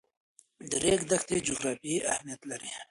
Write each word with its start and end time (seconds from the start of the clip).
د 0.69 0.71
ریګ 0.83 1.01
دښتې 1.11 1.37
جغرافیایي 1.47 2.05
اهمیت 2.13 2.41
لري. 2.51 2.71